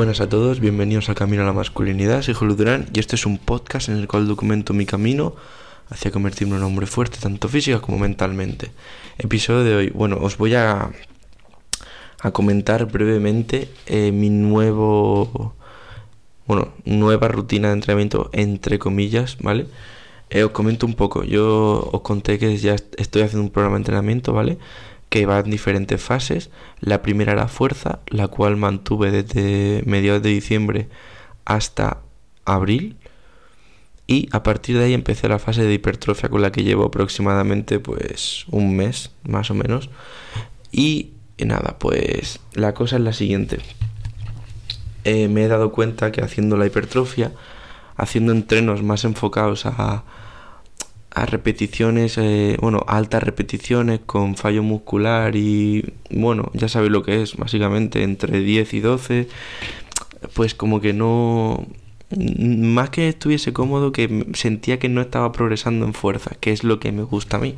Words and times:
Buenas 0.00 0.22
a 0.22 0.30
todos, 0.30 0.60
bienvenidos 0.60 1.10
a 1.10 1.14
Camino 1.14 1.42
a 1.42 1.44
la 1.44 1.52
Masculinidad, 1.52 2.22
soy 2.22 2.32
Julio 2.32 2.56
Durán 2.56 2.86
y 2.94 3.00
este 3.00 3.16
es 3.16 3.26
un 3.26 3.36
podcast 3.36 3.90
en 3.90 3.98
el 3.98 4.08
cual 4.08 4.26
documento 4.26 4.72
mi 4.72 4.86
camino 4.86 5.34
hacia 5.90 6.10
convertirme 6.10 6.56
en 6.56 6.62
un 6.62 6.68
hombre 6.68 6.86
fuerte, 6.86 7.18
tanto 7.20 7.50
física 7.50 7.82
como 7.82 7.98
mentalmente. 7.98 8.70
Episodio 9.18 9.62
de 9.62 9.76
hoy, 9.76 9.90
bueno, 9.90 10.16
os 10.18 10.38
voy 10.38 10.54
a, 10.54 10.90
a 12.18 12.30
comentar 12.30 12.90
brevemente 12.90 13.68
eh, 13.84 14.10
mi 14.10 14.30
nuevo, 14.30 15.54
bueno, 16.46 16.72
nueva 16.86 17.28
rutina 17.28 17.68
de 17.68 17.74
entrenamiento, 17.74 18.30
entre 18.32 18.78
comillas, 18.78 19.36
¿vale? 19.42 19.66
Eh, 20.30 20.44
os 20.44 20.52
comento 20.52 20.86
un 20.86 20.94
poco, 20.94 21.24
yo 21.24 21.90
os 21.92 22.00
conté 22.00 22.38
que 22.38 22.56
ya 22.56 22.74
estoy 22.96 23.20
haciendo 23.20 23.42
un 23.42 23.50
programa 23.50 23.76
de 23.76 23.80
entrenamiento, 23.80 24.32
¿vale? 24.32 24.56
Que 25.10 25.26
va 25.26 25.40
en 25.40 25.50
diferentes 25.50 26.02
fases. 26.02 26.50
La 26.80 27.02
primera 27.02 27.32
era 27.32 27.48
fuerza, 27.48 28.00
la 28.06 28.28
cual 28.28 28.56
mantuve 28.56 29.10
desde 29.10 29.82
mediados 29.84 30.22
de 30.22 30.30
diciembre 30.30 30.88
hasta 31.44 31.98
abril. 32.46 32.96
Y 34.06 34.28
a 34.32 34.42
partir 34.42 34.78
de 34.78 34.84
ahí 34.84 34.94
empecé 34.94 35.28
la 35.28 35.38
fase 35.38 35.62
de 35.64 35.74
hipertrofia 35.74 36.30
con 36.30 36.42
la 36.42 36.50
que 36.50 36.64
llevo 36.64 36.86
aproximadamente 36.86 37.78
pues 37.78 38.46
un 38.50 38.74
mes, 38.74 39.10
más 39.24 39.50
o 39.50 39.54
menos. 39.54 39.90
Y 40.72 41.10
nada, 41.38 41.76
pues 41.78 42.40
la 42.54 42.74
cosa 42.74 42.96
es 42.96 43.02
la 43.02 43.12
siguiente. 43.12 43.58
Eh, 45.04 45.28
me 45.28 45.44
he 45.44 45.48
dado 45.48 45.72
cuenta 45.72 46.12
que 46.12 46.22
haciendo 46.22 46.56
la 46.56 46.66
hipertrofia, 46.66 47.32
haciendo 47.96 48.32
entrenos 48.32 48.82
más 48.82 49.04
enfocados 49.04 49.66
a, 49.66 50.04
a 51.12 51.26
repeticiones, 51.26 52.18
eh, 52.18 52.56
bueno, 52.60 52.84
altas 52.86 53.22
repeticiones 53.22 54.00
con 54.06 54.36
fallo 54.36 54.62
muscular 54.62 55.34
y 55.36 55.92
bueno, 56.10 56.50
ya 56.54 56.68
sabéis 56.68 56.92
lo 56.92 57.02
que 57.02 57.22
es, 57.22 57.36
básicamente 57.36 58.02
entre 58.02 58.40
10 58.40 58.74
y 58.74 58.80
12, 58.80 59.28
pues 60.34 60.54
como 60.54 60.80
que 60.80 60.92
no, 60.92 61.66
más 62.16 62.90
que 62.90 63.08
estuviese 63.08 63.52
cómodo, 63.52 63.92
que 63.92 64.26
sentía 64.34 64.78
que 64.78 64.88
no 64.88 65.00
estaba 65.00 65.32
progresando 65.32 65.84
en 65.86 65.94
fuerza, 65.94 66.36
que 66.40 66.52
es 66.52 66.64
lo 66.64 66.80
que 66.80 66.92
me 66.92 67.02
gusta 67.02 67.38
a 67.38 67.40
mí. 67.40 67.56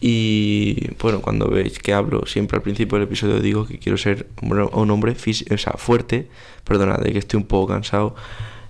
Y 0.00 0.94
bueno, 1.00 1.20
cuando 1.22 1.48
veis 1.48 1.78
que 1.78 1.92
hablo, 1.92 2.26
siempre 2.26 2.56
al 2.56 2.62
principio 2.62 2.98
del 2.98 3.06
episodio 3.06 3.40
digo 3.40 3.66
que 3.66 3.78
quiero 3.78 3.96
ser 3.96 4.26
un 4.40 4.90
hombre 4.90 5.14
o 5.14 5.58
sea, 5.58 5.74
fuerte, 5.74 6.28
perdona, 6.64 6.96
de 6.96 7.12
que 7.12 7.18
estoy 7.18 7.38
un 7.38 7.46
poco 7.46 7.72
cansado 7.72 8.16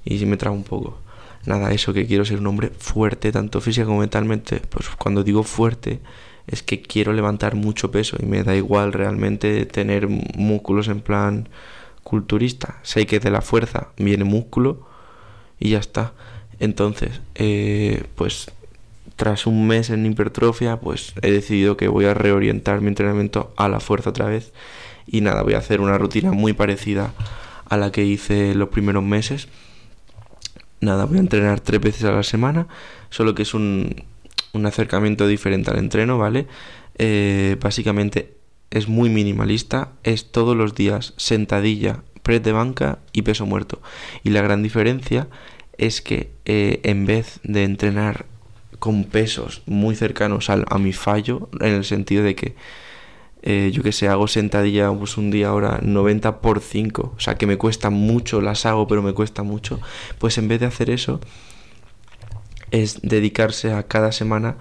y 0.04 0.26
me 0.26 0.36
trago 0.36 0.56
un 0.56 0.64
poco 0.64 0.98
nada, 1.46 1.72
eso 1.72 1.92
que 1.92 2.06
quiero 2.06 2.24
ser 2.24 2.38
un 2.38 2.46
hombre 2.46 2.70
fuerte, 2.76 3.32
tanto 3.32 3.60
física 3.60 3.86
como 3.86 4.00
mentalmente. 4.00 4.60
Pues 4.68 4.88
cuando 4.90 5.24
digo 5.24 5.42
fuerte, 5.42 6.00
es 6.46 6.62
que 6.62 6.82
quiero 6.82 7.12
levantar 7.12 7.54
mucho 7.54 7.90
peso 7.90 8.16
y 8.20 8.26
me 8.26 8.42
da 8.42 8.54
igual 8.54 8.92
realmente 8.92 9.66
tener 9.66 10.08
músculos 10.08 10.88
en 10.88 11.00
plan 11.00 11.48
culturista. 12.02 12.78
Sé 12.82 13.06
que 13.06 13.20
de 13.20 13.30
la 13.30 13.40
fuerza 13.40 13.88
viene 13.96 14.24
músculo 14.24 14.86
y 15.58 15.70
ya 15.70 15.78
está. 15.78 16.12
Entonces, 16.58 17.20
eh, 17.34 18.04
pues 18.14 18.50
tras 19.16 19.46
un 19.46 19.66
mes 19.66 19.90
en 19.90 20.06
hipertrofia, 20.06 20.80
pues 20.80 21.14
he 21.22 21.30
decidido 21.30 21.76
que 21.76 21.88
voy 21.88 22.06
a 22.06 22.14
reorientar 22.14 22.80
mi 22.80 22.88
entrenamiento 22.88 23.52
a 23.56 23.68
la 23.68 23.80
fuerza 23.80 24.10
otra 24.10 24.26
vez. 24.26 24.52
Y 25.06 25.20
nada, 25.20 25.42
voy 25.42 25.54
a 25.54 25.58
hacer 25.58 25.80
una 25.80 25.98
rutina 25.98 26.32
muy 26.32 26.52
parecida 26.52 27.12
a 27.68 27.76
la 27.76 27.90
que 27.90 28.04
hice 28.04 28.54
los 28.54 28.68
primeros 28.68 29.02
meses 29.02 29.48
nada, 30.82 31.06
voy 31.06 31.16
a 31.16 31.20
entrenar 31.20 31.60
tres 31.60 31.80
veces 31.80 32.04
a 32.04 32.12
la 32.12 32.22
semana, 32.22 32.66
solo 33.08 33.34
que 33.34 33.42
es 33.42 33.54
un, 33.54 34.04
un 34.52 34.66
acercamiento 34.66 35.26
diferente 35.26 35.70
al 35.70 35.78
entreno, 35.78 36.18
¿vale? 36.18 36.46
Eh, 36.98 37.56
básicamente 37.60 38.34
es 38.70 38.88
muy 38.88 39.08
minimalista, 39.08 39.92
es 40.02 40.30
todos 40.30 40.56
los 40.56 40.74
días 40.74 41.14
sentadilla, 41.16 42.02
press 42.22 42.42
de 42.42 42.52
banca 42.52 42.98
y 43.12 43.22
peso 43.22 43.46
muerto. 43.46 43.80
Y 44.24 44.30
la 44.30 44.42
gran 44.42 44.62
diferencia 44.62 45.28
es 45.78 46.02
que 46.02 46.32
eh, 46.44 46.80
en 46.82 47.06
vez 47.06 47.40
de 47.44 47.64
entrenar 47.64 48.26
con 48.78 49.04
pesos 49.04 49.62
muy 49.66 49.94
cercanos 49.94 50.50
al, 50.50 50.64
a 50.68 50.78
mi 50.78 50.92
fallo, 50.92 51.48
en 51.60 51.74
el 51.74 51.84
sentido 51.84 52.24
de 52.24 52.34
que 52.34 52.56
eh, 53.42 53.70
yo 53.72 53.82
que 53.82 53.92
sé, 53.92 54.08
hago 54.08 54.28
sentadilla 54.28 54.92
pues 54.92 55.16
un 55.16 55.30
día 55.30 55.48
ahora 55.48 55.80
90 55.82 56.40
por 56.40 56.60
5, 56.60 57.14
o 57.16 57.20
sea 57.20 57.36
que 57.36 57.46
me 57.46 57.58
cuesta 57.58 57.90
mucho, 57.90 58.40
las 58.40 58.66
hago 58.66 58.86
pero 58.86 59.02
me 59.02 59.12
cuesta 59.12 59.42
mucho, 59.42 59.80
pues 60.18 60.38
en 60.38 60.48
vez 60.48 60.60
de 60.60 60.66
hacer 60.66 60.90
eso 60.90 61.20
es 62.70 63.02
dedicarse 63.02 63.72
a 63.72 63.82
cada 63.84 64.12
semana. 64.12 64.56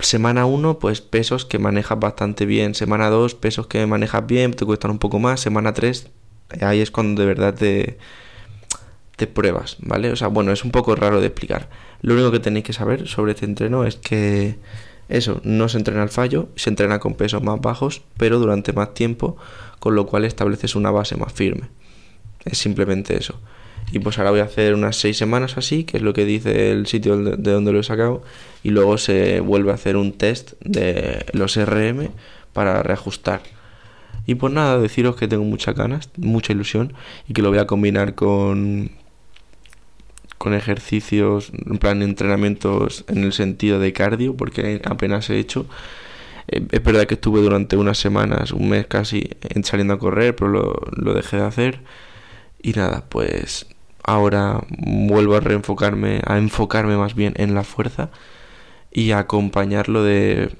Semana 0.00 0.46
1 0.46 0.78
pues 0.80 1.00
pesos 1.00 1.44
que 1.44 1.58
manejas 1.58 2.00
bastante 2.00 2.44
bien, 2.46 2.74
semana 2.74 3.08
2 3.10 3.34
pesos 3.36 3.68
que 3.68 3.86
manejas 3.86 4.26
bien, 4.26 4.52
te 4.52 4.64
cuestan 4.64 4.90
un 4.90 4.98
poco 4.98 5.18
más, 5.20 5.40
semana 5.40 5.72
3 5.72 6.10
ahí 6.60 6.80
es 6.80 6.90
cuando 6.90 7.22
de 7.22 7.26
verdad 7.26 7.54
te, 7.54 7.98
te 9.16 9.26
pruebas, 9.26 9.76
¿vale? 9.80 10.10
O 10.10 10.16
sea, 10.16 10.28
bueno, 10.28 10.52
es 10.52 10.64
un 10.64 10.70
poco 10.70 10.94
raro 10.96 11.20
de 11.20 11.28
explicar. 11.28 11.68
Lo 12.02 12.14
único 12.14 12.30
que 12.30 12.40
tenéis 12.40 12.64
que 12.64 12.72
saber 12.72 13.08
sobre 13.08 13.32
este 13.32 13.46
entreno 13.46 13.84
es 13.84 13.96
que 13.96 14.58
eso, 15.12 15.40
no 15.44 15.68
se 15.68 15.78
entrena 15.78 16.02
al 16.02 16.08
fallo, 16.08 16.48
se 16.56 16.70
entrena 16.70 16.98
con 16.98 17.14
pesos 17.14 17.42
más 17.42 17.60
bajos, 17.60 18.02
pero 18.16 18.38
durante 18.38 18.72
más 18.72 18.94
tiempo, 18.94 19.36
con 19.78 19.94
lo 19.94 20.06
cual 20.06 20.24
estableces 20.24 20.74
una 20.74 20.90
base 20.90 21.16
más 21.16 21.32
firme. 21.32 21.68
Es 22.44 22.58
simplemente 22.58 23.16
eso. 23.16 23.38
Y 23.92 23.98
pues 23.98 24.18
ahora 24.18 24.30
voy 24.30 24.40
a 24.40 24.44
hacer 24.44 24.74
unas 24.74 24.96
seis 24.96 25.18
semanas 25.18 25.58
así, 25.58 25.84
que 25.84 25.98
es 25.98 26.02
lo 26.02 26.14
que 26.14 26.24
dice 26.24 26.70
el 26.72 26.86
sitio 26.86 27.16
de 27.18 27.52
donde 27.52 27.72
lo 27.72 27.80
he 27.80 27.82
sacado, 27.82 28.22
y 28.62 28.70
luego 28.70 28.96
se 28.96 29.40
vuelve 29.40 29.70
a 29.70 29.74
hacer 29.74 29.96
un 29.96 30.12
test 30.12 30.54
de 30.60 31.26
los 31.32 31.56
RM 31.56 32.08
para 32.52 32.82
reajustar. 32.82 33.42
Y 34.24 34.36
pues 34.36 34.52
nada, 34.52 34.78
deciros 34.78 35.16
que 35.16 35.28
tengo 35.28 35.44
muchas 35.44 35.74
ganas, 35.74 36.08
mucha 36.16 36.52
ilusión, 36.52 36.94
y 37.28 37.34
que 37.34 37.42
lo 37.42 37.50
voy 37.50 37.58
a 37.58 37.66
combinar 37.66 38.14
con, 38.14 38.92
con 40.42 40.54
ejercicios, 40.54 41.52
en 41.52 41.78
plan 41.78 42.02
entrenamientos 42.02 43.04
en 43.06 43.22
el 43.22 43.32
sentido 43.32 43.78
de 43.78 43.92
cardio, 43.92 44.36
porque 44.36 44.82
apenas 44.84 45.30
he 45.30 45.38
hecho. 45.38 45.66
Eh, 46.48 46.66
es 46.68 46.82
verdad 46.82 47.06
que 47.06 47.14
estuve 47.14 47.40
durante 47.40 47.76
unas 47.76 47.98
semanas, 47.98 48.50
un 48.50 48.68
mes 48.68 48.88
casi, 48.88 49.30
saliendo 49.62 49.94
a 49.94 50.00
correr, 50.00 50.34
pero 50.34 50.48
lo, 50.96 51.14
dejé 51.14 51.36
de 51.36 51.44
hacer. 51.44 51.80
Y 52.60 52.72
nada, 52.72 53.04
pues 53.08 53.66
ahora 54.02 54.64
vuelvo 54.68 55.36
a 55.36 55.40
reenfocarme, 55.40 56.22
a 56.26 56.38
enfocarme 56.38 56.96
más 56.96 57.14
bien 57.14 57.34
en 57.36 57.54
la 57.54 57.62
fuerza 57.62 58.10
y 58.90 59.12
a 59.12 59.20
acompañarlo 59.20 60.02
de, 60.02 60.50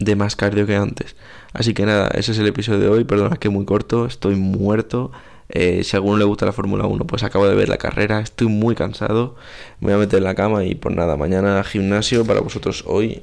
de 0.00 0.16
más 0.16 0.34
cardio 0.34 0.66
que 0.66 0.76
antes. 0.76 1.14
Así 1.52 1.74
que 1.74 1.84
nada, 1.84 2.08
ese 2.14 2.32
es 2.32 2.38
el 2.38 2.46
episodio 2.46 2.80
de 2.80 2.88
hoy. 2.88 3.04
Perdona 3.04 3.36
que 3.36 3.50
muy 3.50 3.66
corto, 3.66 4.06
estoy 4.06 4.36
muerto. 4.36 5.12
Eh, 5.48 5.84
si 5.84 5.96
a 5.96 5.98
alguno 5.98 6.16
le 6.16 6.24
gusta 6.24 6.46
la 6.46 6.52
Fórmula 6.52 6.86
1, 6.86 7.06
pues 7.06 7.22
acabo 7.22 7.46
de 7.46 7.54
ver 7.54 7.68
la 7.68 7.76
carrera, 7.76 8.20
estoy 8.20 8.48
muy 8.48 8.74
cansado, 8.74 9.36
me 9.80 9.88
voy 9.88 9.94
a 9.94 9.98
meter 9.98 10.18
en 10.18 10.24
la 10.24 10.34
cama 10.34 10.64
y 10.64 10.74
pues 10.74 10.94
nada, 10.96 11.16
mañana 11.16 11.62
gimnasio 11.64 12.24
para 12.24 12.40
vosotros 12.40 12.84
hoy, 12.86 13.22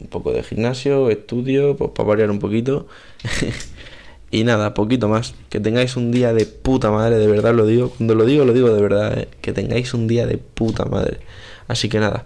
un 0.00 0.08
poco 0.08 0.32
de 0.32 0.42
gimnasio, 0.42 1.10
estudio, 1.10 1.76
pues 1.76 1.90
para 1.90 2.08
variar 2.08 2.30
un 2.30 2.38
poquito. 2.38 2.86
y 4.30 4.44
nada, 4.44 4.74
poquito 4.74 5.08
más. 5.08 5.34
Que 5.48 5.60
tengáis 5.60 5.96
un 5.96 6.12
día 6.12 6.32
de 6.32 6.46
puta 6.46 6.90
madre, 6.90 7.18
de 7.18 7.26
verdad 7.26 7.54
lo 7.54 7.66
digo. 7.66 7.90
Cuando 7.90 8.14
lo 8.14 8.24
digo, 8.24 8.44
lo 8.44 8.52
digo 8.52 8.70
de 8.70 8.82
verdad, 8.82 9.18
eh. 9.18 9.28
que 9.40 9.52
tengáis 9.52 9.94
un 9.94 10.06
día 10.06 10.26
de 10.26 10.38
puta 10.38 10.84
madre. 10.84 11.20
Así 11.68 11.88
que 11.88 11.98
nada, 11.98 12.24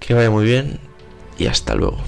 que 0.00 0.14
vaya 0.14 0.30
muy 0.30 0.44
bien 0.44 0.78
y 1.38 1.46
hasta 1.46 1.74
luego. 1.74 1.98